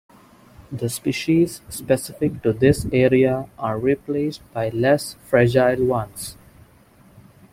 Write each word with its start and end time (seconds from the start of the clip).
The 0.71 0.89
species 0.89 1.61
specific 1.69 2.41
to 2.41 2.53
this 2.53 2.87
area 2.91 3.47
are 3.59 3.77
replaced 3.77 4.41
by 4.51 4.69
less 4.69 5.13
fragile 5.25 5.85
ones. 5.85 6.37